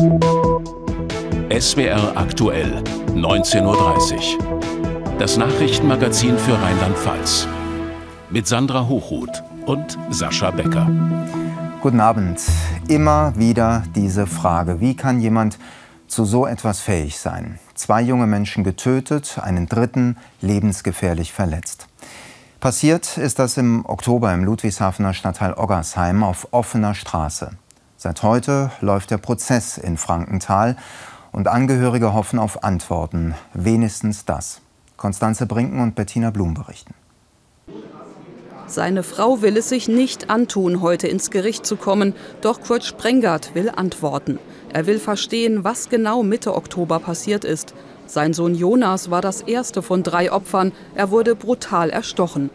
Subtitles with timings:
[0.00, 5.18] SWR aktuell, 19.30 Uhr.
[5.18, 7.46] Das Nachrichtenmagazin für Rheinland-Pfalz.
[8.30, 10.88] Mit Sandra Hochhuth und Sascha Becker.
[11.82, 12.40] Guten Abend.
[12.88, 15.58] Immer wieder diese Frage, wie kann jemand
[16.08, 17.58] zu so etwas fähig sein?
[17.74, 21.88] Zwei junge Menschen getötet, einen dritten lebensgefährlich verletzt.
[22.58, 27.50] Passiert ist das im Oktober im Ludwigshafener Stadtteil Oggersheim auf offener Straße.
[28.02, 30.76] Seit heute läuft der Prozess in Frankenthal
[31.32, 33.34] und Angehörige hoffen auf Antworten.
[33.52, 34.62] Wenigstens das.
[34.96, 36.94] Konstanze Brinken und Bettina Blum berichten.
[38.66, 42.14] Seine Frau will es sich nicht antun, heute ins Gericht zu kommen.
[42.40, 44.38] Doch Kurt Sprengert will antworten.
[44.72, 47.74] Er will verstehen, was genau Mitte Oktober passiert ist.
[48.06, 50.72] Sein Sohn Jonas war das erste von drei Opfern.
[50.94, 52.48] Er wurde brutal erstochen.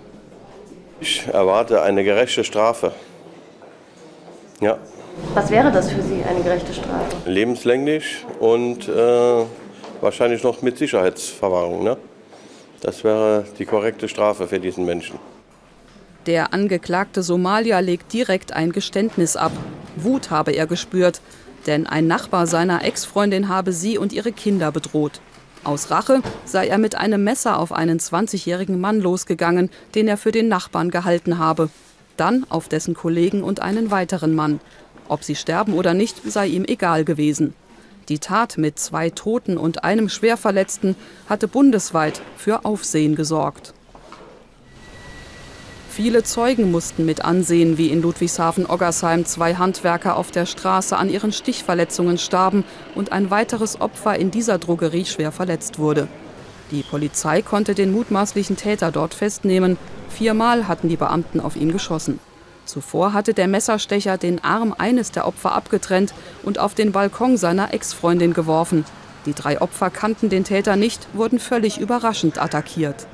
[1.00, 2.94] Ich erwarte eine gerechte Strafe.
[4.60, 4.80] Ja.
[5.34, 7.30] Was wäre das für Sie, eine gerechte Strafe?
[7.30, 9.44] Lebenslänglich und äh,
[10.02, 11.84] wahrscheinlich noch mit Sicherheitsverwahrung.
[11.84, 11.98] Ne?
[12.82, 15.20] Das wäre die korrekte Strafe für diesen Menschen.
[16.26, 19.52] Der angeklagte Somalier legt direkt ein Geständnis ab.
[19.96, 21.22] Wut habe er gespürt,
[21.68, 25.22] denn ein Nachbar seiner Ex-Freundin habe sie und ihre Kinder bedroht.
[25.64, 30.32] Aus Rache sei er mit einem Messer auf einen 20-jährigen Mann losgegangen, den er für
[30.32, 31.70] den Nachbarn gehalten habe.
[32.18, 34.60] Dann auf dessen Kollegen und einen weiteren Mann.
[35.08, 37.54] Ob sie sterben oder nicht, sei ihm egal gewesen.
[38.10, 40.96] Die Tat mit zwei Toten und einem Schwerverletzten
[41.28, 43.74] hatte bundesweit für Aufsehen gesorgt.
[45.90, 51.32] Viele Zeugen mussten mit ansehen, wie in Ludwigshafen-Oggersheim zwei Handwerker auf der Straße an ihren
[51.32, 56.10] Stichverletzungen starben und ein weiteres Opfer in dieser Drogerie schwer verletzt wurde.
[56.72, 59.78] Die Polizei konnte den mutmaßlichen Täter dort festnehmen.
[60.10, 62.20] Viermal hatten die Beamten auf ihn geschossen.
[62.66, 66.14] Zuvor hatte der Messerstecher den Arm eines der Opfer abgetrennt
[66.44, 68.86] und auf den Balkon seiner Ex-Freundin geworfen.
[69.26, 73.08] Die drei Opfer kannten den Täter nicht, wurden völlig überraschend attackiert.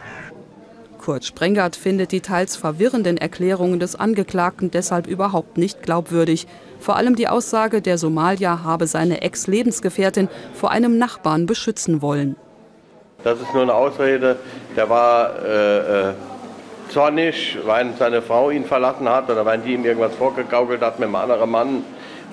[1.01, 6.47] Kurt Sprengert findet die teils verwirrenden Erklärungen des Angeklagten deshalb überhaupt nicht glaubwürdig.
[6.79, 12.35] Vor allem die Aussage, der Somalier habe seine Ex-Lebensgefährtin vor einem Nachbarn beschützen wollen.
[13.23, 14.37] Das ist nur eine Ausrede.
[14.75, 16.13] Der war äh, äh,
[16.91, 21.07] zornig, weil seine Frau ihn verlassen hat oder weil die ihm irgendwas vorgegaukelt hat mit
[21.07, 21.83] einem anderen Mann.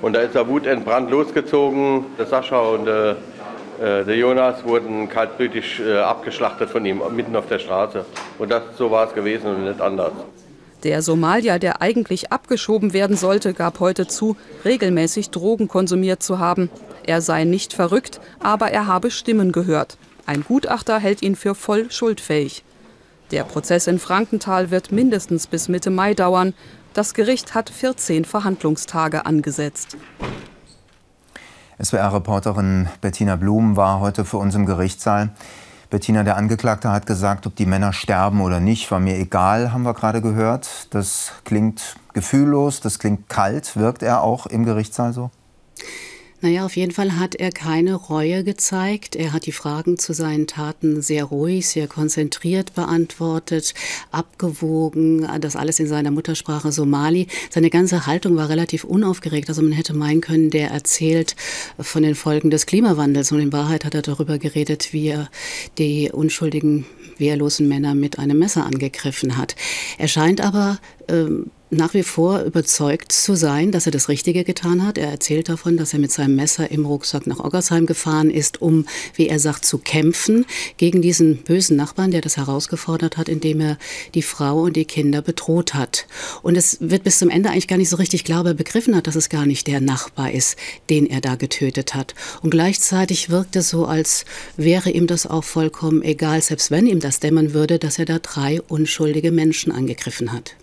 [0.02, 2.06] Und da ist er wutentbrannt losgezogen.
[2.19, 7.46] Der Sascha und äh, äh, der Jonas wurden kaltblütig äh, abgeschlachtet von ihm, mitten auf
[7.46, 8.04] der Straße.
[8.38, 10.12] Und das, so war es gewesen und nicht anders.
[10.84, 16.70] Der Somalier, der eigentlich abgeschoben werden sollte, gab heute zu, regelmäßig Drogen konsumiert zu haben.
[17.04, 19.98] Er sei nicht verrückt, aber er habe Stimmen gehört.
[20.26, 22.62] Ein Gutachter hält ihn für voll schuldfähig.
[23.31, 26.55] Der Prozess in Frankenthal wird mindestens bis Mitte Mai dauern.
[26.94, 29.99] Das Gericht hat 14 Verhandlungstage angesetzt.
[31.83, 35.31] SWR-Reporterin Bettina Blum war heute für uns im Gerichtssaal.
[35.91, 39.84] Bettina, der Angeklagte hat gesagt, ob die Männer sterben oder nicht, war mir egal, haben
[39.84, 40.88] wir gerade gehört.
[40.91, 43.77] Das klingt gefühllos, das klingt kalt.
[43.77, 45.31] Wirkt er auch im Gerichtssaal so?
[46.41, 49.16] Naja, auf jeden Fall hat er keine Reue gezeigt.
[49.16, 53.75] Er hat die Fragen zu seinen Taten sehr ruhig, sehr konzentriert beantwortet,
[54.12, 57.26] abgewogen, das alles in seiner Muttersprache Somali.
[57.50, 59.49] Seine ganze Haltung war relativ unaufgeregt.
[59.49, 61.34] Also man hätte meinen können, der erzählt
[61.81, 63.32] von den Folgen des Klimawandels.
[63.32, 65.28] Und in Wahrheit hat er darüber geredet, wie er
[65.76, 66.87] die unschuldigen,
[67.19, 69.56] wehrlosen Männer mit einem Messer angegriffen hat.
[69.99, 74.86] Er scheint aber ähm, nach wie vor überzeugt zu sein, dass er das Richtige getan
[74.86, 74.96] hat.
[74.96, 78.86] Er erzählt davon, dass er mit seinem Messer im Rucksack nach Oggersheim gefahren ist, um,
[79.14, 80.46] wie er sagt, zu kämpfen
[80.78, 83.78] gegen diesen bösen Nachbarn, der das herausgefordert hat, indem er
[84.14, 86.06] die Frau und die Kinder bedroht hat.
[86.42, 88.96] Und es wird bis zum Ende eigentlich gar nicht so richtig klar, aber er begriffen
[88.96, 90.56] hat, dass es gar nicht der Nachbar ist,
[90.88, 92.14] den er da getötet hat.
[92.42, 94.25] Und gleichzeitig wirkt es so, als
[94.56, 98.19] wäre ihm das auch vollkommen egal, selbst wenn ihm das dämmern würde, dass er da
[98.19, 100.54] drei unschuldige Menschen angegriffen hat.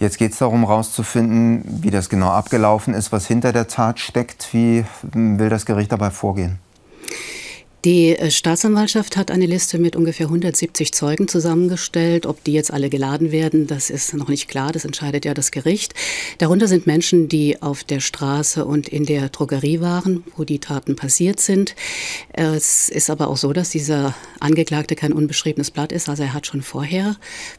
[0.00, 4.52] Jetzt geht es darum, herauszufinden, wie das genau abgelaufen ist, was hinter der Tat steckt.
[4.52, 6.58] Wie will das Gericht dabei vorgehen?
[7.84, 12.24] Die äh, Staatsanwaltschaft hat eine Liste mit ungefähr 170 Zeugen zusammengestellt.
[12.24, 14.72] Ob die jetzt alle geladen werden, das ist noch nicht klar.
[14.72, 15.92] Das entscheidet ja das Gericht.
[16.38, 20.96] Darunter sind Menschen, die auf der Straße und in der Drogerie waren, wo die Taten
[20.96, 21.74] passiert sind.
[22.32, 26.08] Es ist aber auch so, dass dieser Angeklagte kein unbeschriebenes Blatt ist.
[26.08, 27.16] Also er hat schon vorher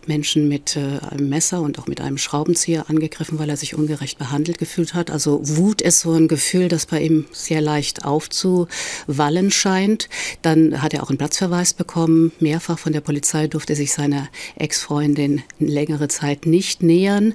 [0.07, 4.17] Menschen mit äh, einem Messer und auch mit einem Schraubenzieher angegriffen, weil er sich ungerecht
[4.17, 5.11] behandelt gefühlt hat.
[5.11, 10.09] Also Wut ist so ein Gefühl, das bei ihm sehr leicht aufzuwallen scheint.
[10.41, 12.31] Dann hat er auch einen Platzverweis bekommen.
[12.39, 17.33] Mehrfach von der Polizei durfte sich seiner Ex-Freundin längere Zeit nicht nähern.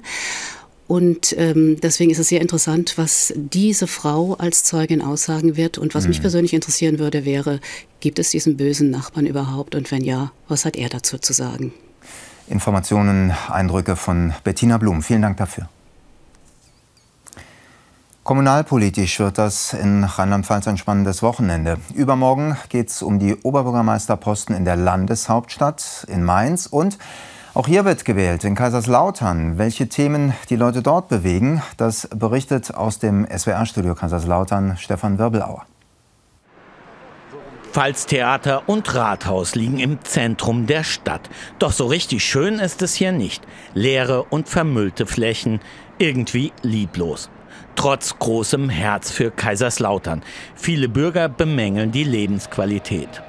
[0.87, 5.77] Und ähm, deswegen ist es sehr interessant, was diese Frau als Zeugin aussagen wird.
[5.77, 6.09] Und was mhm.
[6.09, 7.61] mich persönlich interessieren würde, wäre,
[8.01, 9.73] gibt es diesen bösen Nachbarn überhaupt?
[9.73, 11.71] Und wenn ja, was hat er dazu zu sagen?
[12.49, 15.01] Informationen, Eindrücke von Bettina Blum.
[15.01, 15.69] Vielen Dank dafür.
[18.23, 21.77] Kommunalpolitisch wird das in Rheinland-Pfalz ein spannendes Wochenende.
[21.95, 26.99] Übermorgen geht es um die Oberbürgermeisterposten in der Landeshauptstadt in Mainz und
[27.55, 29.57] auch hier wird gewählt in Kaiserslautern.
[29.57, 35.65] Welche Themen die Leute dort bewegen, das berichtet aus dem SWR-Studio Kaiserslautern Stefan Wirbelauer.
[37.71, 41.27] Pfalztheater und Rathaus liegen im Zentrum der Stadt.
[41.57, 43.41] Doch so richtig schön ist es hier nicht.
[43.73, 45.59] Leere und vermüllte Flächen,
[45.97, 47.31] irgendwie lieblos
[47.75, 50.23] trotz großem Herz für Kaiserslautern.
[50.55, 53.21] Viele Bürger bemängeln die Lebensqualität.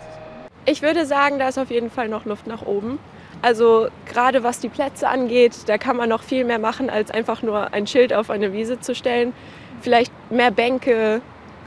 [0.64, 2.98] Ich würde sagen, da ist auf jeden Fall noch Luft nach oben.
[3.42, 7.42] Also gerade was die Plätze angeht, da kann man noch viel mehr machen, als einfach
[7.42, 9.32] nur ein Schild auf eine Wiese zu stellen.
[9.80, 11.20] Vielleicht mehr Bänke,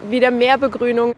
[0.10, 1.14] wieder mehr Begrünung.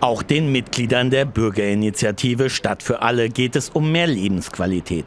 [0.00, 5.06] Auch den Mitgliedern der Bürgerinitiative Stadt für alle geht es um mehr Lebensqualität.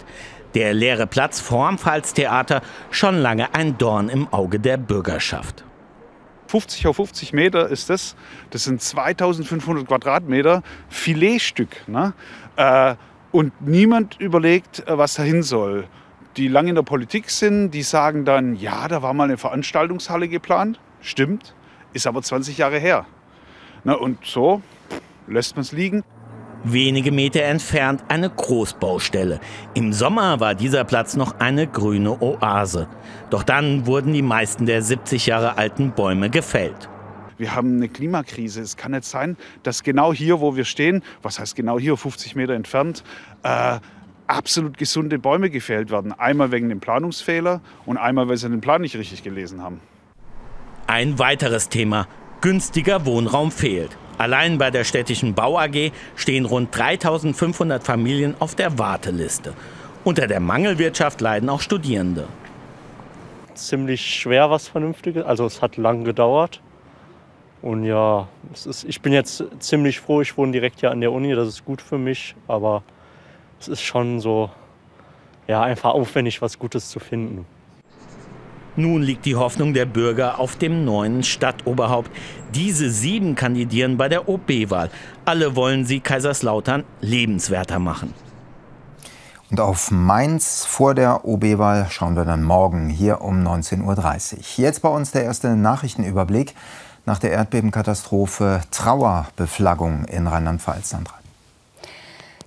[0.53, 5.63] Der leere Platz vorm Pfalztheater schon lange ein Dorn im Auge der Bürgerschaft.
[6.47, 8.17] 50 auf 50 Meter ist das.
[8.49, 11.87] Das sind 2500 Quadratmeter Filetstück.
[11.87, 12.13] Ne?
[12.57, 12.95] Äh,
[13.31, 15.87] und niemand überlegt, äh, was dahin soll.
[16.35, 20.27] Die lange in der Politik sind, die sagen dann, ja, da war mal eine Veranstaltungshalle
[20.27, 20.81] geplant.
[20.99, 21.55] Stimmt,
[21.93, 23.05] ist aber 20 Jahre her.
[23.85, 24.61] Na, und so
[25.27, 26.03] lässt man es liegen.
[26.63, 29.39] Wenige Meter entfernt eine Großbaustelle.
[29.73, 32.87] Im Sommer war dieser Platz noch eine grüne Oase.
[33.31, 36.87] Doch dann wurden die meisten der 70 Jahre alten Bäume gefällt.
[37.39, 38.61] Wir haben eine Klimakrise.
[38.61, 42.35] Es kann nicht sein, dass genau hier, wo wir stehen, was heißt genau hier, 50
[42.35, 43.03] Meter entfernt,
[43.41, 43.79] äh,
[44.27, 46.13] absolut gesunde Bäume gefällt werden.
[46.13, 49.81] Einmal wegen dem Planungsfehler und einmal, weil sie den Plan nicht richtig gelesen haben.
[50.85, 52.07] Ein weiteres Thema.
[52.41, 53.97] Günstiger Wohnraum fehlt.
[54.21, 59.55] Allein bei der städtischen Bau AG stehen rund 3500 Familien auf der Warteliste.
[60.03, 62.27] Unter der Mangelwirtschaft leiden auch Studierende.
[63.55, 66.61] Ziemlich schwer was Vernünftiges, also es hat lang gedauert.
[67.63, 71.33] Und ja, ist, ich bin jetzt ziemlich froh, ich wohne direkt hier an der Uni,
[71.33, 72.83] das ist gut für mich, aber
[73.59, 74.51] es ist schon so,
[75.47, 77.47] ja, einfach aufwendig, was Gutes zu finden.
[78.75, 82.09] Nun liegt die Hoffnung der Bürger auf dem neuen Stadtoberhaupt.
[82.55, 84.89] Diese sieben kandidieren bei der OB-Wahl.
[85.25, 88.13] Alle wollen sie Kaiserslautern lebenswerter machen.
[89.49, 94.39] Und auf Mainz vor der OB-Wahl schauen wir dann morgen hier um 19.30 Uhr.
[94.55, 96.55] Jetzt bei uns der erste Nachrichtenüberblick
[97.05, 100.91] nach der Erdbebenkatastrophe Trauerbeflaggung in Rheinland-Pfalz.
[100.91, 101.15] Sandra.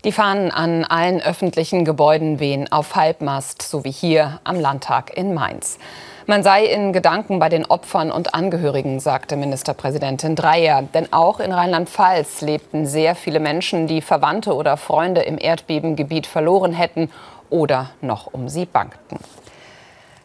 [0.04, 5.34] Die Fahnen an allen öffentlichen Gebäuden wehen auf Halbmast, so wie hier am Landtag in
[5.34, 5.78] Mainz.
[6.26, 10.80] Man sei in Gedanken bei den Opfern und Angehörigen, sagte Ministerpräsidentin Dreyer.
[10.94, 16.72] Denn auch in Rheinland-Pfalz lebten sehr viele Menschen, die Verwandte oder Freunde im Erdbebengebiet verloren
[16.72, 17.10] hätten
[17.50, 19.18] oder noch um sie bangten.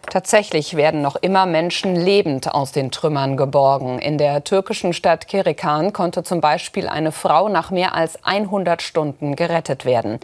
[0.09, 3.99] Tatsächlich werden noch immer Menschen lebend aus den Trümmern geborgen.
[3.99, 9.35] In der türkischen Stadt Kirikan konnte zum Beispiel eine Frau nach mehr als 100 Stunden
[9.35, 10.21] gerettet werden.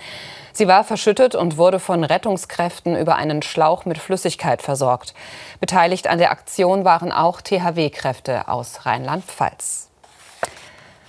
[0.58, 5.14] Sie war verschüttet und wurde von Rettungskräften über einen Schlauch mit Flüssigkeit versorgt.
[5.60, 9.90] Beteiligt an der Aktion waren auch THW-Kräfte aus Rheinland-Pfalz.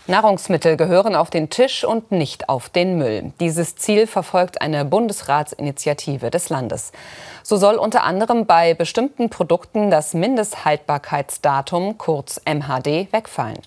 [0.08, 3.32] Nahrungsmittel gehören auf den Tisch und nicht auf den Müll.
[3.38, 6.90] Dieses Ziel verfolgt eine Bundesratsinitiative des Landes.
[7.44, 13.62] So soll unter anderem bei bestimmten Produkten das Mindesthaltbarkeitsdatum, kurz MHD, wegfallen.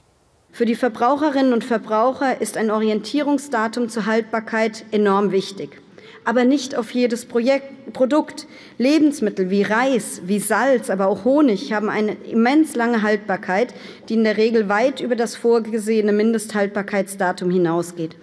[0.59, 5.79] Für die Verbraucherinnen und Verbraucher ist ein Orientierungsdatum zur Haltbarkeit enorm wichtig.
[6.25, 8.45] Aber nicht auf jedes Projekt, Produkt.
[8.77, 13.73] Lebensmittel wie Reis, wie Salz, aber auch Honig haben eine immens lange Haltbarkeit,
[14.09, 18.17] die in der Regel weit über das vorgesehene Mindesthaltbarkeitsdatum hinausgeht.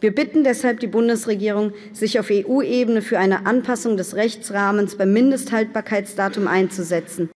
[0.00, 6.46] Wir bitten deshalb die Bundesregierung, sich auf EU-Ebene für eine Anpassung des Rechtsrahmens beim Mindesthaltbarkeitsdatum
[6.46, 7.30] einzusetzen.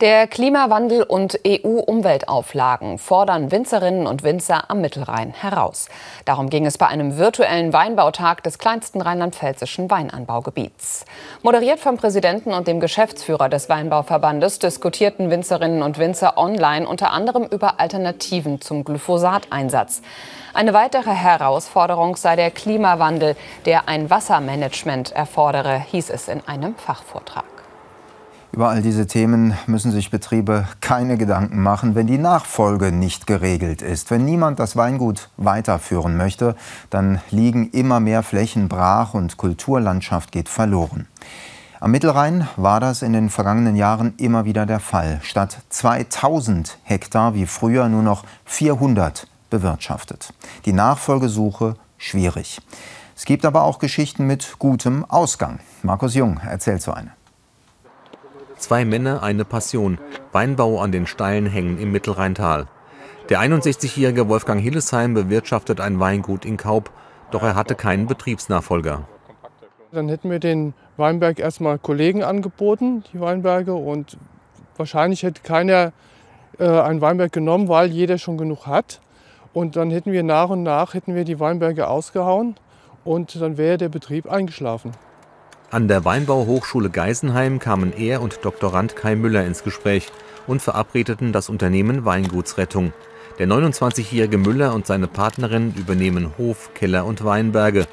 [0.00, 5.88] Der Klimawandel und EU-Umweltauflagen fordern Winzerinnen und Winzer am Mittelrhein heraus.
[6.24, 11.04] Darum ging es bei einem virtuellen Weinbautag des kleinsten rheinland-pfälzischen Weinanbaugebiets.
[11.42, 17.44] Moderiert vom Präsidenten und dem Geschäftsführer des Weinbauverbandes diskutierten Winzerinnen und Winzer online unter anderem
[17.44, 20.02] über Alternativen zum Glyphosateinsatz.
[20.54, 27.53] Eine weitere Herausforderung sei der Klimawandel, der ein Wassermanagement erfordere, hieß es in einem Fachvortrag.
[28.54, 33.82] Über all diese Themen müssen sich Betriebe keine Gedanken machen, wenn die Nachfolge nicht geregelt
[33.82, 34.12] ist.
[34.12, 36.54] Wenn niemand das Weingut weiterführen möchte,
[36.88, 41.08] dann liegen immer mehr Flächen brach und Kulturlandschaft geht verloren.
[41.80, 45.18] Am Mittelrhein war das in den vergangenen Jahren immer wieder der Fall.
[45.24, 50.32] Statt 2000 Hektar wie früher nur noch 400 bewirtschaftet.
[50.64, 52.60] Die Nachfolgesuche schwierig.
[53.16, 55.58] Es gibt aber auch Geschichten mit gutem Ausgang.
[55.82, 57.10] Markus Jung erzählt so eine.
[58.64, 59.98] Zwei Männer, eine Passion.
[60.32, 62.66] Weinbau an den steilen Hängen im Mittelrheintal.
[63.28, 66.90] Der 61-jährige Wolfgang Hillesheim bewirtschaftet ein Weingut in Kaub,
[67.30, 69.06] doch er hatte keinen Betriebsnachfolger.
[69.92, 74.16] Dann hätten wir den Weinberg erstmal Kollegen angeboten, die Weinberge, und
[74.78, 75.92] wahrscheinlich hätte keiner
[76.58, 79.02] äh, einen Weinberg genommen, weil jeder schon genug hat.
[79.52, 82.56] Und dann hätten wir nach und nach hätten wir die Weinberge ausgehauen
[83.04, 84.92] und dann wäre der Betrieb eingeschlafen.
[85.74, 90.06] An der Weinbauhochschule Geisenheim kamen er und Doktorand Kai Müller ins Gespräch
[90.46, 92.92] und verabredeten das Unternehmen Weingutsrettung.
[93.40, 97.88] Der 29-jährige Müller und seine Partnerin übernehmen Hof, Keller und Weinberge.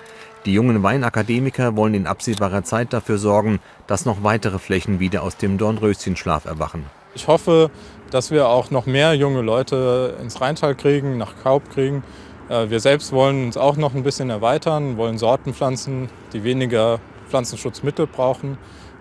[0.46, 5.38] Die jungen Weinakademiker wollen in absehbarer Zeit dafür sorgen, dass noch weitere Flächen wieder aus
[5.38, 6.86] dem Dornröschenschlaf erwachen.
[7.16, 7.72] Ich hoffe,
[8.12, 12.04] dass wir auch noch mehr junge Leute ins Rheintal kriegen, nach Kaub kriegen.
[12.48, 17.00] Äh, wir selbst wollen uns auch noch ein bisschen erweitern, wollen Sorten pflanzen, die weniger
[17.32, 18.58] Pflanzenschutzmittel brauchen.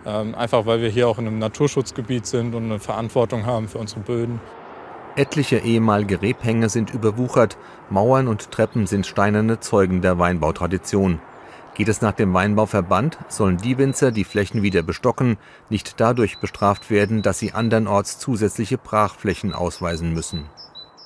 [0.07, 3.79] Ähm, einfach weil wir hier auch in einem Naturschutzgebiet sind und eine Verantwortung haben für
[3.79, 4.41] unsere Böden.
[5.17, 7.59] Etliche ehemalige Rebhänge sind überwuchert,
[7.91, 11.21] Mauern und Treppen sind steinerne Zeugen der Weinbautradition.
[11.75, 15.37] Geht es nach dem Weinbauverband, sollen die Winzer, die Flächen wieder bestocken,
[15.69, 20.45] nicht dadurch bestraft werden, dass sie andernorts zusätzliche Brachflächen ausweisen müssen.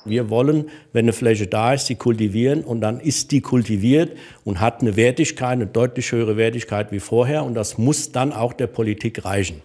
[0.05, 4.61] Wir wollen, wenn eine Fläche da ist, sie kultivieren und dann ist die kultiviert und
[4.61, 8.67] hat eine Wertigkeit, eine deutlich höhere Wertigkeit wie vorher und das muss dann auch der
[8.67, 9.61] Politik reichen.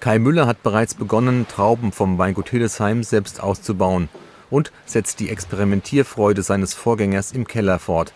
[0.00, 4.08] Kai Müller hat bereits begonnen, Trauben vom Weingut Hildesheim selbst auszubauen
[4.50, 8.12] und setzt die Experimentierfreude seines Vorgängers im Keller fort.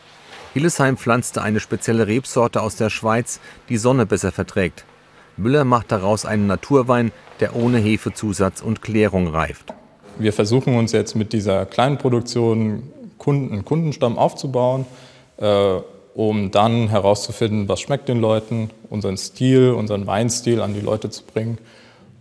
[0.52, 3.38] Hillesheim pflanzte eine spezielle Rebsorte aus der Schweiz,
[3.68, 4.84] die Sonne besser verträgt.
[5.36, 9.74] Müller macht daraus einen Naturwein, der ohne Hefezusatz und Klärung reift.
[10.18, 12.84] Wir versuchen uns jetzt mit dieser kleinen Produktion
[13.18, 14.86] Kunden, einen Kundenstamm aufzubauen,
[15.36, 15.78] äh,
[16.14, 21.22] um dann herauszufinden, was schmeckt den Leuten, unseren Stil, unseren Weinstil an die Leute zu
[21.22, 21.58] bringen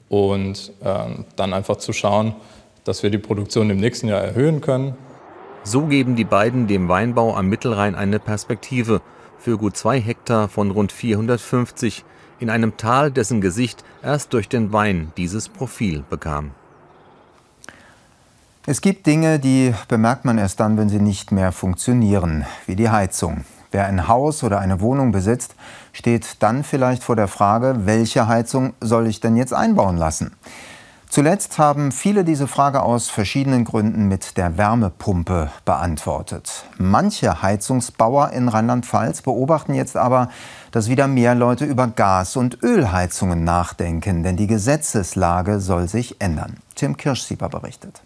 [0.10, 1.06] und äh,
[1.38, 2.36] dann einfach zu schauen,
[2.84, 4.96] dass wir die Produktion im nächsten Jahr erhöhen können.
[5.64, 9.02] So geben die beiden dem Weinbau am Mittelrhein eine Perspektive
[9.38, 12.04] für gut zwei Hektar von rund 450
[12.40, 16.52] in einem Tal, dessen Gesicht erst durch den Wein dieses Profil bekam.
[18.68, 22.90] Es gibt Dinge, die bemerkt man erst dann, wenn sie nicht mehr funktionieren, wie die
[22.90, 23.46] Heizung.
[23.70, 25.54] Wer ein Haus oder eine Wohnung besitzt,
[25.94, 30.32] steht dann vielleicht vor der Frage, welche Heizung soll ich denn jetzt einbauen lassen?
[31.08, 36.66] Zuletzt haben viele diese Frage aus verschiedenen Gründen mit der Wärmepumpe beantwortet.
[36.80, 40.30] Manche Heizungsbauer in Rheinland-Pfalz beobachten jetzt aber,
[40.72, 46.58] dass wieder mehr Leute über Gas- und Ölheizungen nachdenken, denn die Gesetzeslage soll sich ändern.
[46.74, 48.02] Tim Kirschsieber berichtet.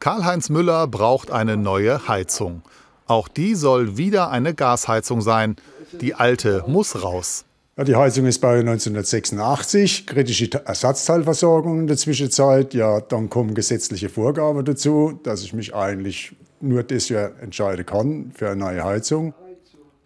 [0.00, 2.62] Karl-Heinz Müller braucht eine neue Heizung.
[3.06, 5.56] Auch die soll wieder eine Gasheizung sein.
[6.00, 7.44] Die alte muss raus.
[7.76, 12.74] Ja, die Heizung ist bei 1986, kritische Ersatzteilversorgung in der Zwischenzeit.
[12.74, 18.32] Ja, dann kommen gesetzliche Vorgaben dazu, dass ich mich eigentlich nur das Jahr entscheiden kann
[18.34, 19.34] für eine neue Heizung.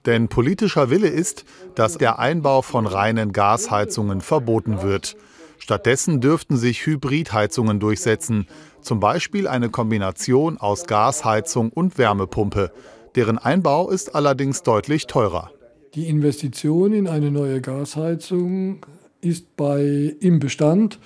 [0.07, 1.45] Denn politischer Wille ist,
[1.75, 5.17] dass der Einbau von reinen Gasheizungen verboten wird.
[5.62, 8.49] Stattdessen dürften sich Hybridheizungen durchsetzen,
[8.81, 12.73] zum Beispiel eine Kombination aus Gasheizung und Wärmepumpe.
[13.14, 15.52] Deren Einbau ist allerdings deutlich teurer.
[15.95, 18.85] Die Investition in eine neue Gasheizung
[19.21, 20.99] ist bei im Bestand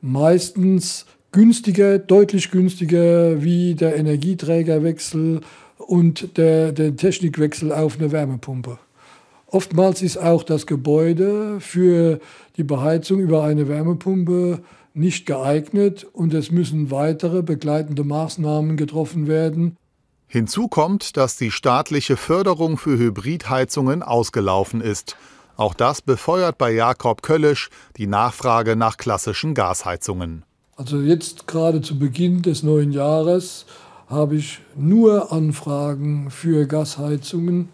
[0.00, 5.42] meistens günstiger, deutlich günstiger wie der Energieträgerwechsel
[5.76, 8.78] und der, der Technikwechsel auf eine Wärmepumpe.
[9.50, 12.20] Oftmals ist auch das Gebäude für
[12.56, 14.60] die Beheizung über eine Wärmepumpe
[14.92, 19.76] nicht geeignet und es müssen weitere begleitende Maßnahmen getroffen werden.
[20.26, 25.16] Hinzu kommt, dass die staatliche Förderung für Hybridheizungen ausgelaufen ist.
[25.56, 30.44] Auch das befeuert bei Jakob Köllisch die Nachfrage nach klassischen Gasheizungen.
[30.76, 33.64] Also jetzt gerade zu Beginn des neuen Jahres
[34.08, 37.70] habe ich nur Anfragen für Gasheizungen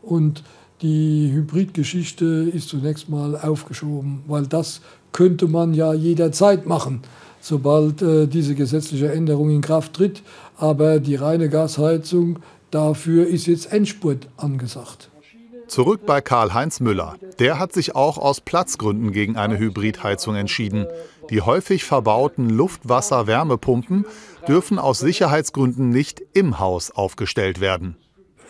[0.00, 0.44] und
[0.82, 7.00] die Hybridgeschichte ist zunächst mal aufgeschoben, weil das könnte man ja jederzeit machen,
[7.40, 10.22] sobald äh, diese gesetzliche Änderung in Kraft tritt.
[10.58, 12.40] Aber die reine Gasheizung,
[12.70, 15.10] dafür ist jetzt Endspurt angesagt.
[15.66, 17.16] Zurück bei Karl-Heinz Müller.
[17.40, 20.86] Der hat sich auch aus Platzgründen gegen eine Hybridheizung entschieden.
[21.30, 24.04] Die häufig verbauten Luft-Wasser-Wärmepumpen
[24.46, 27.96] dürfen aus Sicherheitsgründen nicht im Haus aufgestellt werden.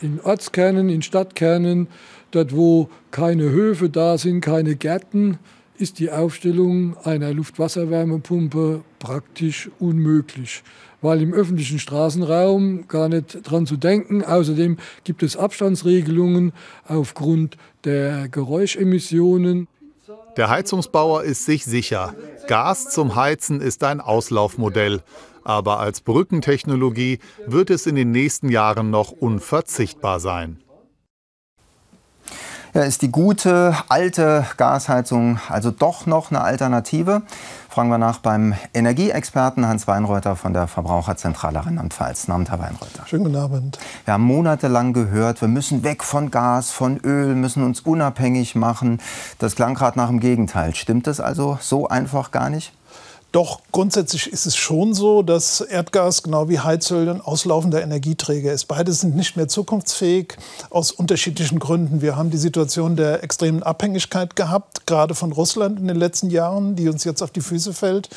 [0.00, 1.88] In Ortskernen, in Stadtkernen,
[2.30, 5.38] dort wo keine Höfe da sind, keine Gärten,
[5.78, 10.62] ist die Aufstellung einer Luftwasserwärmepumpe praktisch unmöglich,
[11.02, 14.24] weil im öffentlichen Straßenraum gar nicht dran zu denken.
[14.24, 16.52] Außerdem gibt es Abstandsregelungen
[16.86, 19.68] aufgrund der Geräuschemissionen.
[20.36, 22.14] Der Heizungsbauer ist sich sicher,
[22.46, 25.02] Gas zum Heizen ist ein Auslaufmodell.
[25.46, 30.58] Aber als Brückentechnologie wird es in den nächsten Jahren noch unverzichtbar sein.
[32.74, 37.22] Ja, ist die gute alte Gasheizung also doch noch eine Alternative?
[37.70, 42.26] Fragen wir nach beim Energieexperten Hans Weinreuter von der Verbraucherzentrale Rheinland-Pfalz.
[42.26, 43.06] Namen Herr Weinreuter.
[43.06, 43.78] Schönen guten Abend.
[44.04, 49.00] Wir haben monatelang gehört, wir müssen weg von Gas, von Öl, müssen uns unabhängig machen.
[49.38, 50.74] Das klang gerade nach dem Gegenteil.
[50.74, 52.72] Stimmt das also so einfach gar nicht?
[53.32, 58.64] Doch grundsätzlich ist es schon so, dass Erdgas genau wie Heizöl ein auslaufender Energieträger ist.
[58.64, 60.36] Beide sind nicht mehr zukunftsfähig
[60.70, 62.00] aus unterschiedlichen Gründen.
[62.00, 66.76] Wir haben die Situation der extremen Abhängigkeit gehabt, gerade von Russland in den letzten Jahren,
[66.76, 68.08] die uns jetzt auf die Füße fällt.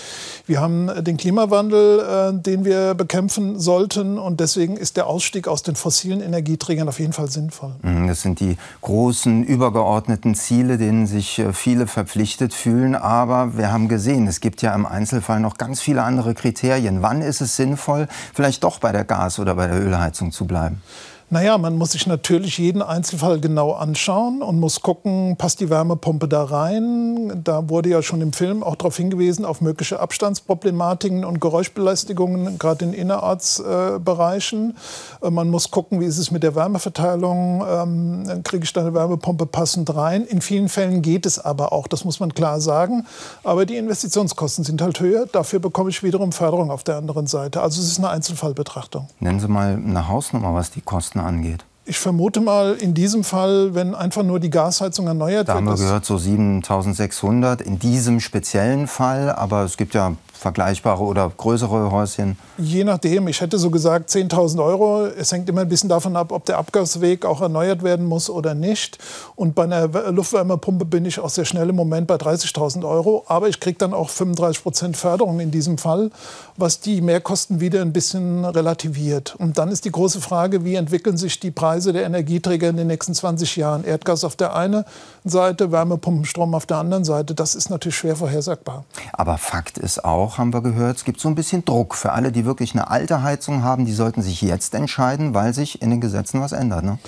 [0.46, 4.18] Wir haben den Klimawandel, äh, den wir bekämpfen sollten.
[4.18, 7.76] Und deswegen ist der Ausstieg aus den fossilen Energieträgern auf jeden Fall sinnvoll.
[7.82, 12.96] Mhm, das sind die großen übergeordneten Ziele, denen sich äh, viele verpflichtet fühlen.
[12.96, 17.02] Aber wir haben gesehen, es gibt ja im Einzelnen Einzelfall noch ganz viele andere Kriterien.
[17.02, 20.82] Wann ist es sinnvoll, vielleicht doch bei der Gas- oder bei der Ölheizung zu bleiben?
[21.32, 26.28] Naja, man muss sich natürlich jeden Einzelfall genau anschauen und muss gucken, passt die Wärmepumpe
[26.28, 27.42] da rein.
[27.44, 32.86] Da wurde ja schon im Film auch darauf hingewiesen, auf mögliche Abstandsproblematiken und Geräuschbelästigungen, gerade
[32.86, 34.76] in Innerortsbereichen.
[35.22, 38.96] Äh, man muss gucken, wie ist es mit der Wärmeverteilung, ähm, kriege ich da eine
[38.96, 40.24] Wärmepumpe passend rein.
[40.24, 43.06] In vielen Fällen geht es aber auch, das muss man klar sagen.
[43.44, 45.28] Aber die Investitionskosten sind halt höher.
[45.28, 47.62] Dafür bekomme ich wiederum Förderung auf der anderen Seite.
[47.62, 49.08] Also es ist eine Einzelfallbetrachtung.
[49.20, 51.66] Nennen Sie mal eine Hausnummer, was die Kosten Kosten angeht?
[51.86, 55.66] Ich vermute mal, in diesem Fall, wenn einfach nur die Gasheizung erneuert da wird.
[55.66, 59.32] Da haben wir gehört, so 7600 in diesem speziellen Fall.
[59.32, 62.38] Aber es gibt ja vergleichbare oder größere Häuschen?
[62.58, 63.28] Je nachdem.
[63.28, 65.06] Ich hätte so gesagt 10.000 Euro.
[65.06, 68.54] Es hängt immer ein bisschen davon ab, ob der Abgasweg auch erneuert werden muss oder
[68.54, 69.00] nicht.
[69.36, 73.26] Und bei einer Luftwärmepumpe bin ich auch sehr schnell im Moment bei 30.000 Euro.
[73.28, 76.10] Aber ich kriege dann auch 35 Prozent Förderung in diesem Fall,
[76.56, 79.36] was die Mehrkosten wieder ein bisschen relativiert.
[79.38, 82.88] Und dann ist die große Frage, wie entwickeln sich die Preise der Energieträger in den
[82.88, 83.84] nächsten 20 Jahren?
[83.84, 84.86] Erdgas auf der einen
[85.26, 87.36] Seite, Wärmepumpenstrom auf der anderen Seite.
[87.36, 88.86] Das ist natürlich schwer vorhersagbar.
[89.12, 92.12] Aber Fakt ist auch, auch, haben wir gehört, es gibt so ein bisschen Druck für
[92.12, 93.86] alle, die wirklich eine alte Heizung haben.
[93.86, 96.84] Die sollten sich jetzt entscheiden, weil sich in den Gesetzen was ändert.
[96.84, 97.00] Ne?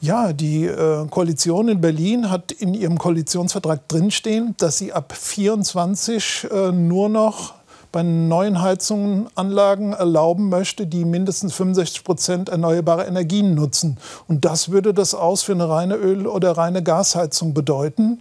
[0.00, 6.48] Ja, die äh, Koalition in Berlin hat in ihrem Koalitionsvertrag drinstehen, dass sie ab 24
[6.50, 7.54] äh, nur noch
[7.92, 13.98] bei neuen Heizungen Anlagen erlauben möchte, die mindestens 65 Prozent erneuerbare Energien nutzen.
[14.28, 18.18] Und das würde das aus für eine reine Öl- oder reine Gasheizung bedeuten.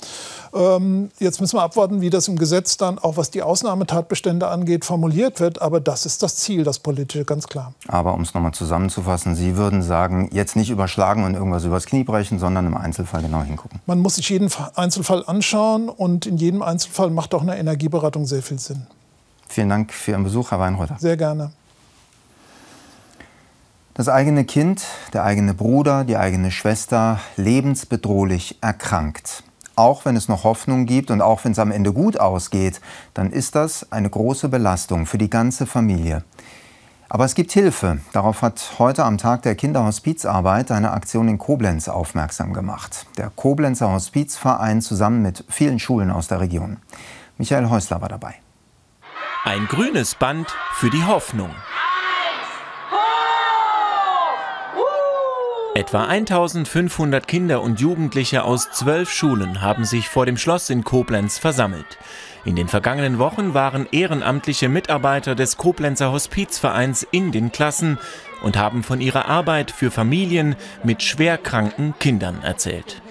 [0.54, 4.86] Ähm, jetzt müssen wir abwarten, wie das im Gesetz dann, auch was die Ausnahmetatbestände angeht,
[4.86, 5.62] formuliert wird.
[5.62, 7.74] Aber das ist das Ziel, das politische, ganz klar.
[7.88, 12.04] Aber um es nochmal zusammenzufassen, Sie würden sagen, jetzt nicht überschlagen und irgendwas übers Knie
[12.04, 13.80] brechen, sondern im Einzelfall genau hingucken.
[13.86, 18.42] Man muss sich jeden Einzelfall anschauen und in jedem Einzelfall macht auch eine Energieberatung sehr
[18.42, 18.88] viel Sinn.
[19.50, 20.96] Vielen Dank für Ihren Besuch, Herr Weinreuter.
[21.00, 21.52] Sehr gerne.
[23.96, 29.44] Das eigene Kind, der eigene Bruder, die eigene Schwester lebensbedrohlich erkrankt.
[29.76, 32.80] Auch wenn es noch Hoffnung gibt und auch wenn es am Ende gut ausgeht,
[33.14, 36.24] dann ist das eine große Belastung für die ganze Familie.
[37.10, 38.00] Aber es gibt Hilfe.
[38.14, 43.08] Darauf hat heute am Tag der Kinderhospizarbeit eine Aktion in Koblenz aufmerksam gemacht.
[43.18, 46.78] Der Koblenzer Hospizverein zusammen mit vielen Schulen aus der Region.
[47.40, 48.36] Michael Häusler war dabei.
[49.46, 51.56] Ein grünes Band für die Hoffnung.
[55.76, 61.38] Etwa 1500 Kinder und Jugendliche aus zwölf Schulen haben sich vor dem Schloss in Koblenz
[61.38, 61.98] versammelt.
[62.44, 67.98] In den vergangenen Wochen waren ehrenamtliche Mitarbeiter des Koblenzer Hospizvereins in den Klassen
[68.42, 73.02] und haben von ihrer Arbeit für Familien mit schwerkranken Kindern erzählt.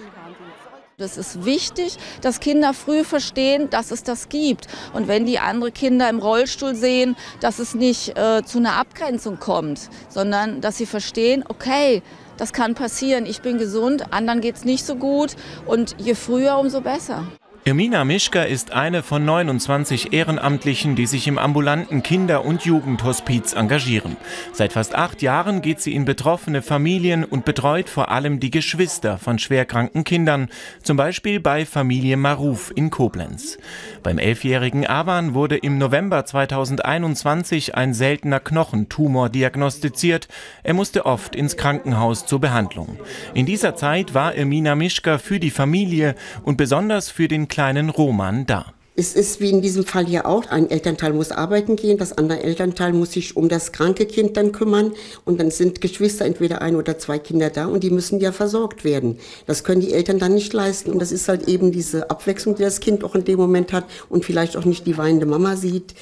[1.01, 4.67] Es ist wichtig, dass Kinder früh verstehen, dass es das gibt.
[4.93, 9.39] Und wenn die andere Kinder im Rollstuhl sehen, dass es nicht äh, zu einer Abgrenzung
[9.39, 12.03] kommt, sondern dass sie verstehen, okay,
[12.37, 16.59] das kann passieren, ich bin gesund, anderen geht es nicht so gut und je früher,
[16.59, 17.29] umso besser.
[17.65, 24.17] Irmina Mischka ist eine von 29 Ehrenamtlichen, die sich im ambulanten Kinder- und Jugendhospiz engagieren.
[24.55, 29.19] Seit fast acht Jahren geht sie in betroffene Familien und betreut vor allem die Geschwister
[29.19, 30.49] von schwerkranken Kindern,
[30.83, 33.59] zum Beispiel bei Familie Maruf in Koblenz.
[34.03, 40.29] Beim elfjährigen Avan wurde im November 2021 ein seltener Knochentumor diagnostiziert.
[40.63, 42.99] Er musste oft ins Krankenhaus zur Behandlung.
[43.35, 48.47] In dieser Zeit war Irmina Mischka für die Familie und besonders für den kleinen Roman
[48.47, 48.73] da.
[49.01, 52.43] Es ist wie in diesem Fall hier auch, ein Elternteil muss arbeiten gehen, das andere
[52.43, 54.93] Elternteil muss sich um das kranke Kind dann kümmern
[55.25, 58.83] und dann sind Geschwister, entweder ein oder zwei Kinder da und die müssen ja versorgt
[58.83, 59.21] werden.
[59.47, 62.65] Das können die Eltern dann nicht leisten und das ist halt eben diese Abwechslung, die
[62.65, 65.95] das Kind auch in dem Moment hat und vielleicht auch nicht die weinende Mama sieht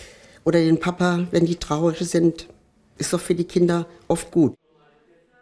[0.47, 2.49] oder den Papa, wenn die traurig sind,
[2.97, 4.55] ist doch für die Kinder oft gut.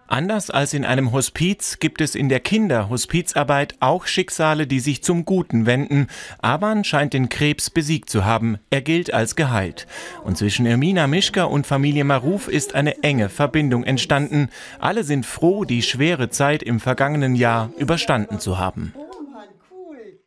[0.06, 5.24] Anders als in einem Hospiz gibt es in der Kinderhospizarbeit auch Schicksale, die sich zum
[5.24, 6.08] Guten wenden.
[6.42, 8.58] Aban scheint den Krebs besiegt zu haben.
[8.68, 9.86] Er gilt als geheilt.
[10.22, 14.50] Und zwischen Irmina Mischka und Familie Maruf ist eine enge Verbindung entstanden.
[14.78, 18.92] Alle sind froh, die schwere Zeit im vergangenen Jahr überstanden zu haben.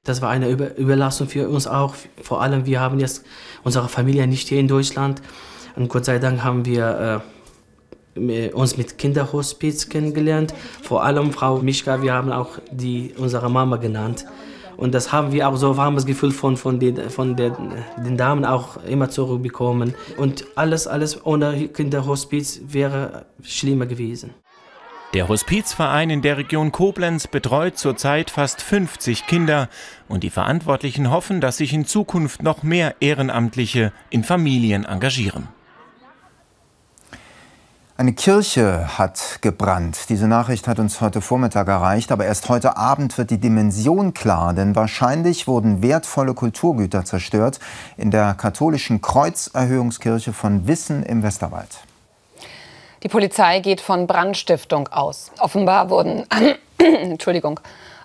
[0.04, 1.94] Das war eine Überlastung für uns auch.
[2.22, 3.26] Vor allem, wir haben jetzt
[3.64, 5.22] unsere Familie nicht hier in Deutschland.
[5.76, 7.37] Und Gott sei Dank haben wir äh,
[8.54, 10.54] uns mit Kinderhospiz kennengelernt.
[10.82, 14.26] Vor allem Frau Mischka, wir haben auch die, unsere Mama genannt.
[14.78, 17.54] Und das haben wir auch so warmes Gefühl von, von, den, von den,
[17.98, 19.96] den Damen auch immer zurückbekommen.
[20.18, 24.36] Und alles, alles ohne Kinderhospiz wäre schlimmer gewesen.
[25.14, 29.70] Der Hospizverein in der Region Koblenz betreut zurzeit fast 50 Kinder
[30.08, 35.48] und die Verantwortlichen hoffen, dass sich in Zukunft noch mehr Ehrenamtliche in Familien engagieren.
[38.00, 40.10] Eine Kirche hat gebrannt.
[40.10, 44.54] Diese Nachricht hat uns heute Vormittag erreicht, aber erst heute Abend wird die Dimension klar,
[44.54, 47.60] denn wahrscheinlich wurden wertvolle Kulturgüter zerstört
[47.98, 51.70] in der katholischen Kreuzerhöhungskirche von Wissen im Westerwald.
[53.02, 55.32] Die Polizei geht von Brandstiftung aus.
[55.40, 56.24] Offenbar wurden
[56.78, 57.60] Entschuldigung.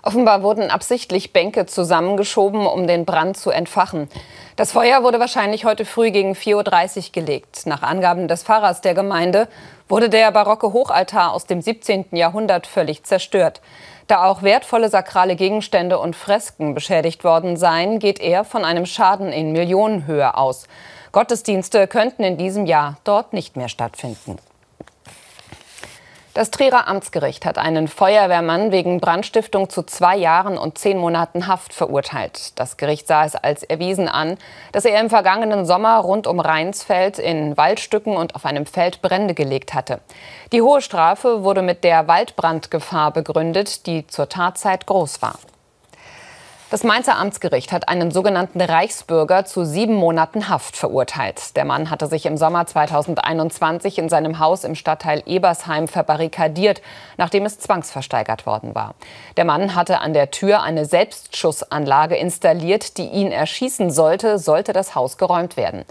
[0.05, 4.09] Offenbar wurden absichtlich Bänke zusammengeschoben, um den Brand zu entfachen.
[4.57, 7.65] Das Feuer wurde wahrscheinlich heute früh gegen 4.30 Uhr gelegt.
[7.67, 9.47] Nach Angaben des Pfarrers der Gemeinde
[9.87, 12.07] wurde der barocke Hochaltar aus dem 17.
[12.11, 13.61] Jahrhundert völlig zerstört.
[14.07, 19.31] Da auch wertvolle sakrale Gegenstände und Fresken beschädigt worden seien, geht er von einem Schaden
[19.31, 20.67] in Millionenhöhe aus.
[21.13, 24.37] Gottesdienste könnten in diesem Jahr dort nicht mehr stattfinden.
[26.33, 31.75] Das Trierer Amtsgericht hat einen Feuerwehrmann wegen Brandstiftung zu zwei Jahren und zehn Monaten Haft
[31.75, 32.57] verurteilt.
[32.57, 34.39] Das Gericht sah es als erwiesen an,
[34.71, 39.35] dass er im vergangenen Sommer rund um Rheinsfeld in Waldstücken und auf einem Feld Brände
[39.35, 39.99] gelegt hatte.
[40.51, 45.35] Die hohe Strafe wurde mit der Waldbrandgefahr begründet, die zur Tatzeit groß war.
[46.73, 51.55] Das Mainzer Amtsgericht hat einen sogenannten Reichsbürger zu sieben Monaten Haft verurteilt.
[51.55, 56.81] Der Mann hatte sich im Sommer 2021 in seinem Haus im Stadtteil Ebersheim verbarrikadiert,
[57.15, 58.95] nachdem es zwangsversteigert worden war.
[59.37, 64.95] Der Mann hatte an der Tür eine Selbstschussanlage installiert, die ihn erschießen sollte, sollte das
[64.95, 65.85] Haus geräumt werden.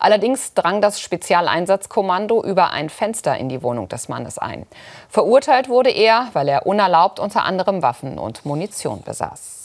[0.00, 4.66] Allerdings drang das Spezialeinsatzkommando über ein Fenster in die Wohnung des Mannes ein.
[5.08, 9.64] Verurteilt wurde er, weil er unerlaubt unter anderem Waffen und Munition besaß.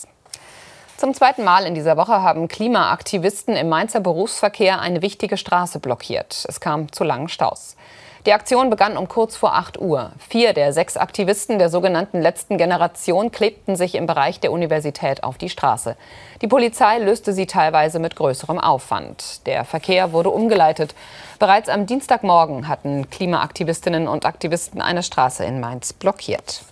[0.99, 6.43] Zum zweiten Mal in dieser Woche haben Klimaaktivisten im Mainzer Berufsverkehr eine wichtige Straße blockiert.
[6.49, 7.77] Es kam zu langen Staus.
[8.25, 10.11] Die Aktion begann um kurz vor 8 Uhr.
[10.27, 15.37] Vier der sechs Aktivisten der sogenannten letzten Generation klebten sich im Bereich der Universität auf
[15.37, 15.95] die Straße.
[16.41, 19.47] Die Polizei löste sie teilweise mit größerem Aufwand.
[19.47, 20.95] Der Verkehr wurde umgeleitet.
[21.39, 26.65] Bereits am Dienstagmorgen hatten Klimaaktivistinnen und Aktivisten eine Straße in Mainz blockiert.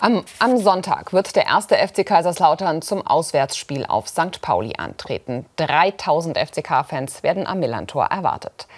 [0.00, 4.40] Am, am, Sonntag wird der erste FC Kaiserslautern zum Auswärtsspiel auf St.
[4.40, 5.44] Pauli antreten.
[5.56, 8.68] 3000 FCK-Fans werden am Millantor erwartet.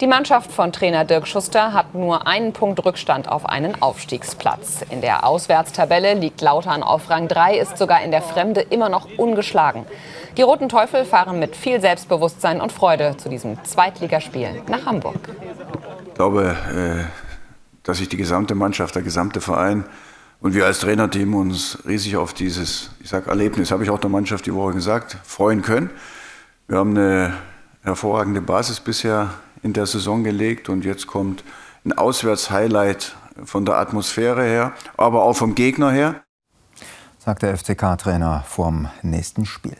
[0.00, 4.84] Die Mannschaft von Trainer Dirk Schuster hat nur einen Punkt Rückstand auf einen Aufstiegsplatz.
[4.90, 9.06] In der Auswärtstabelle liegt Lautern auf Rang 3, ist sogar in der Fremde immer noch
[9.16, 9.86] ungeschlagen.
[10.36, 15.28] Die Roten Teufel fahren mit viel Selbstbewusstsein und Freude zu diesem Zweitligaspiel nach Hamburg.
[16.08, 17.04] Ich glaube, äh,
[17.84, 19.84] dass sich die gesamte Mannschaft, der gesamte Verein
[20.44, 24.10] und wir als Trainerteam uns riesig auf dieses, ich sag Erlebnis, habe ich auch der
[24.10, 25.88] Mannschaft die Woche gesagt, freuen können.
[26.68, 27.32] Wir haben eine
[27.82, 29.30] hervorragende Basis bisher
[29.62, 31.44] in der Saison gelegt und jetzt kommt
[31.86, 36.22] ein Auswärtshighlight von der Atmosphäre her, aber auch vom Gegner her.
[37.18, 39.78] Sagt der FCK-Trainer vorm nächsten Spiel.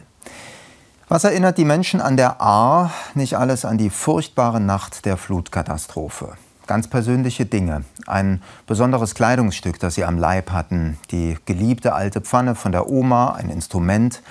[1.07, 2.91] Was erinnert die Menschen an der Ahr?
[3.13, 6.33] Nicht alles an die furchtbare Nacht der Flutkatastrophe.
[6.67, 7.83] Ganz persönliche Dinge.
[8.07, 13.33] Ein besonderes Kleidungsstück, das sie am Leib hatten, die geliebte alte Pfanne von der Oma,
[13.33, 14.21] ein Instrument,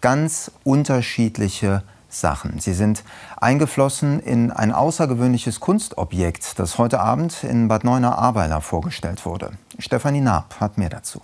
[0.00, 2.60] ganz unterschiedliche Sachen.
[2.60, 3.02] Sie sind
[3.40, 9.52] eingeflossen in ein außergewöhnliches Kunstobjekt, das heute Abend in Bad Neuenahr-Ahrweiler vorgestellt wurde.
[9.78, 11.20] Stefanie Naab hat mehr dazu.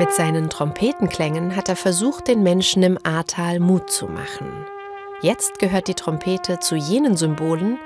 [0.00, 4.48] Mit seinen Trompetenklängen hat er versucht, den Menschen im Ahrtal Mut zu machen.
[5.20, 7.76] Jetzt gehört die Trompete zu jenen Symbolen,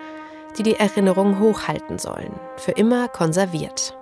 [0.56, 3.96] die die Erinnerung hochhalten sollen, für immer konserviert.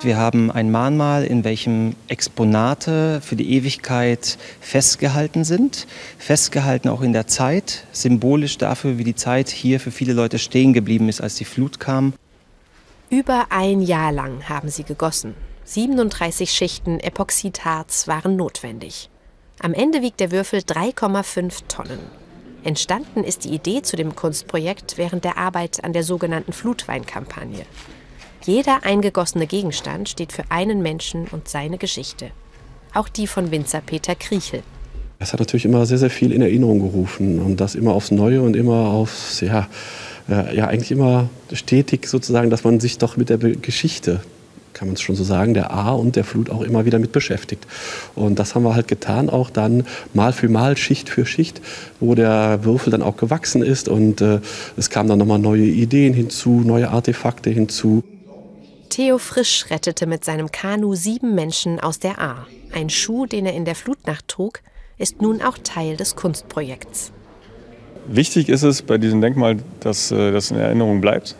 [0.00, 5.86] Wir haben ein Mahnmal, in welchem Exponate für die Ewigkeit festgehalten sind,
[6.16, 10.72] festgehalten auch in der Zeit, symbolisch dafür, wie die Zeit hier für viele Leute stehen
[10.72, 12.14] geblieben ist, als die Flut kam.
[13.14, 15.36] Über ein Jahr lang haben sie gegossen.
[15.66, 19.08] 37 Schichten Epoxidharz waren notwendig.
[19.60, 22.00] Am Ende wiegt der Würfel 3,5 Tonnen.
[22.64, 27.64] Entstanden ist die Idee zu dem Kunstprojekt während der Arbeit an der sogenannten Flutweinkampagne.
[28.44, 32.32] Jeder eingegossene Gegenstand steht für einen Menschen und seine Geschichte.
[32.94, 34.64] Auch die von Winzer Peter Kriechel.
[35.20, 38.42] Es hat natürlich immer sehr, sehr viel in Erinnerung gerufen und das immer aufs Neue
[38.42, 39.68] und immer aufs, ja,
[40.28, 44.20] äh, ja eigentlich immer stetig sozusagen, dass man sich doch mit der Geschichte
[44.74, 47.12] kann man es schon so sagen, der A und der Flut auch immer wieder mit
[47.12, 47.66] beschäftigt.
[48.14, 51.62] Und das haben wir halt getan, auch dann Mal für Mal, Schicht für Schicht,
[52.00, 53.88] wo der Würfel dann auch gewachsen ist.
[53.88, 54.40] Und äh,
[54.76, 58.02] es kamen dann nochmal neue Ideen hinzu, neue Artefakte hinzu.
[58.90, 62.46] Theo Frisch rettete mit seinem Kanu sieben Menschen aus der A.
[62.72, 64.60] Ein Schuh, den er in der Flutnacht trug,
[64.98, 67.12] ist nun auch Teil des Kunstprojekts.
[68.06, 71.36] Wichtig ist es bei diesem Denkmal, dass äh, das in Erinnerung bleibt,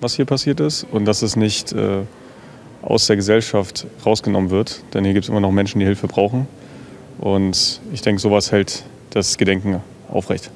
[0.00, 2.02] was hier passiert ist und dass es nicht äh,
[2.82, 4.82] aus der Gesellschaft rausgenommen wird.
[4.92, 6.48] Denn hier gibt es immer noch Menschen, die Hilfe brauchen.
[7.18, 10.50] Und ich denke, sowas hält das Gedenken aufrecht.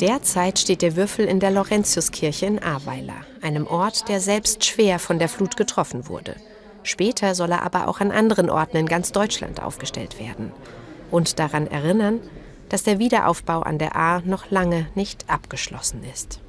[0.00, 5.18] Derzeit steht der Würfel in der Laurentiuskirche in Ahrweiler, einem Ort, der selbst schwer von
[5.18, 6.36] der Flut getroffen wurde.
[6.84, 10.52] Später soll er aber auch an anderen Orten in ganz Deutschland aufgestellt werden
[11.10, 12.20] und daran erinnern,
[12.68, 16.40] dass der Wiederaufbau an der Ahr noch lange nicht abgeschlossen ist.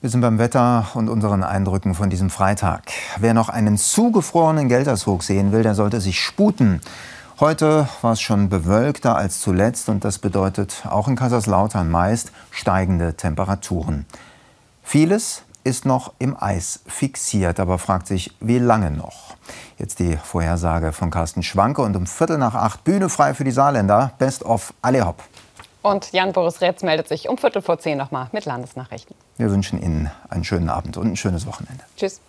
[0.00, 2.84] Wir sind beim Wetter und unseren Eindrücken von diesem Freitag.
[3.18, 6.80] Wer noch einen zugefrorenen Geldershoog sehen will, der sollte sich sputen.
[7.40, 13.14] Heute war es schon bewölkter als zuletzt und das bedeutet auch in Kaiserslautern meist steigende
[13.14, 14.06] Temperaturen.
[14.84, 19.27] Vieles ist noch im Eis fixiert, aber fragt sich, wie lange noch?
[19.78, 23.50] Jetzt die Vorhersage von Carsten Schwanke und um Viertel nach acht Bühne frei für die
[23.50, 24.12] Saarländer.
[24.18, 25.22] Best of alle hopp.
[25.82, 29.14] Und Jan-Boris Retz meldet sich um Viertel vor zehn nochmal mit Landesnachrichten.
[29.36, 31.84] Wir wünschen Ihnen einen schönen Abend und ein schönes Wochenende.
[31.96, 32.20] Tschüss.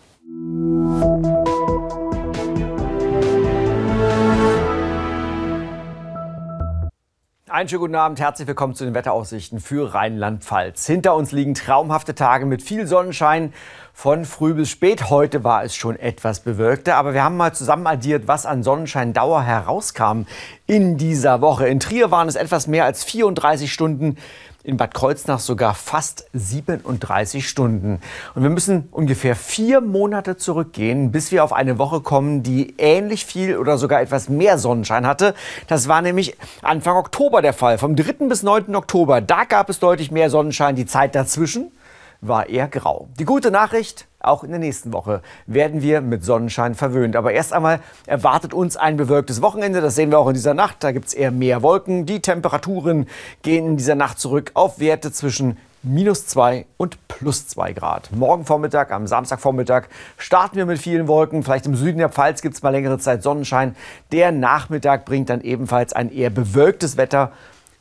[7.60, 10.86] Einen schönen guten Abend, herzlich willkommen zu den Wetteraussichten für Rheinland-Pfalz.
[10.86, 13.52] Hinter uns liegen traumhafte Tage mit viel Sonnenschein
[13.92, 15.10] von früh bis spät.
[15.10, 19.44] Heute war es schon etwas bewölkter, aber wir haben mal zusammen addiert, was an Sonnenscheindauer
[19.44, 20.22] herauskam
[20.68, 21.68] in dieser Woche.
[21.68, 24.16] In Trier waren es etwas mehr als 34 Stunden
[24.64, 28.00] in Bad Kreuznach sogar fast 37 Stunden.
[28.36, 33.26] Und wir müssen ungefähr vier Monate zurückgehen, bis wir auf eine Woche kommen, die ähnlich
[33.26, 35.34] viel oder sogar etwas mehr Sonnenschein hatte.
[35.68, 37.78] Das war nämlich Anfang Oktober der Fall.
[37.78, 38.28] Vom 3.
[38.28, 38.76] bis 9.
[38.76, 40.76] Oktober, da gab es deutlich mehr Sonnenschein.
[40.76, 41.72] Die Zeit dazwischen
[42.22, 43.08] war eher grau.
[43.20, 47.16] Die gute Nachricht, auch in der nächsten Woche werden wir mit Sonnenschein verwöhnt.
[47.16, 49.82] Aber erst einmal erwartet uns ein bewölktes Wochenende.
[49.82, 50.78] Das sehen wir auch in dieser Nacht.
[50.84, 52.06] Da gibt es eher mehr Wolken.
[52.06, 53.08] Die Temperaturen
[53.42, 58.12] gehen in dieser Nacht zurück auf Werte zwischen minus 2 und plus 2 Grad.
[58.12, 59.86] Morgen Vormittag, am Samstagvormittag
[60.18, 61.44] starten wir mit vielen Wolken.
[61.44, 63.76] Vielleicht im Süden der Pfalz gibt es mal längere Zeit Sonnenschein.
[64.12, 67.32] Der Nachmittag bringt dann ebenfalls ein eher bewölktes Wetter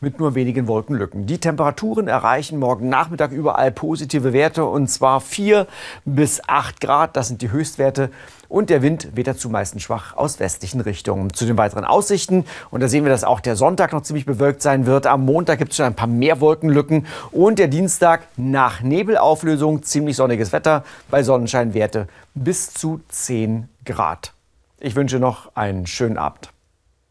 [0.00, 1.26] mit nur wenigen Wolkenlücken.
[1.26, 5.66] Die Temperaturen erreichen morgen Nachmittag überall positive Werte und zwar 4
[6.04, 7.16] bis 8 Grad.
[7.16, 8.10] Das sind die Höchstwerte.
[8.48, 11.34] Und der Wind weht dazu meistens schwach aus westlichen Richtungen.
[11.34, 14.62] Zu den weiteren Aussichten, und da sehen wir, dass auch der Sonntag noch ziemlich bewölkt
[14.62, 15.06] sein wird.
[15.06, 20.16] Am Montag gibt es schon ein paar mehr Wolkenlücken und der Dienstag nach Nebelauflösung ziemlich
[20.16, 24.32] sonniges Wetter bei Sonnenscheinwerte bis zu 10 Grad.
[24.80, 26.52] Ich wünsche noch einen schönen Abend.